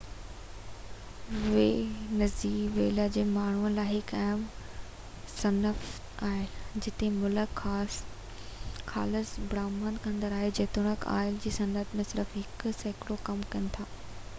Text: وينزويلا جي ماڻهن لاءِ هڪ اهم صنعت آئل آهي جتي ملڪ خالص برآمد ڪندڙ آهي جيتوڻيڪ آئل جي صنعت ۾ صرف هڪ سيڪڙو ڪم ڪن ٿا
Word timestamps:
وينزويلا 1.55 3.03
جي 3.17 3.25
ماڻهن 3.35 3.75
لاءِ 3.79 3.85
هڪ 3.91 4.13
اهم 4.21 4.41
صنعت 5.35 5.85
آئل 6.29 6.31
آهي 6.31 6.81
جتي 6.87 7.11
ملڪ 7.19 7.63
خالص 8.89 9.35
برآمد 9.55 10.03
ڪندڙ 10.09 10.33
آهي 10.41 10.51
جيتوڻيڪ 10.63 11.07
آئل 11.19 11.41
جي 11.47 11.53
صنعت 11.61 11.97
۾ 12.03 12.09
صرف 12.13 12.37
هڪ 12.43 12.77
سيڪڙو 12.83 13.23
ڪم 13.31 13.49
ڪن 13.57 13.73
ٿا 13.79 13.87